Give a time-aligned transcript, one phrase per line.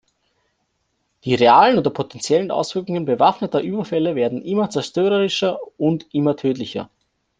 [1.25, 6.89] Die realen oder potenziellen Auswirkungen bewaffneter Überfälle werden immer zerstörerischer und immer tödlicher.